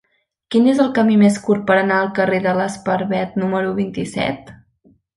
[0.53, 4.55] Quin és el camí més curt per anar al carrer de l'Esparver número vint-i-set?